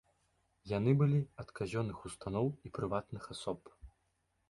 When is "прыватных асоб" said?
2.79-3.59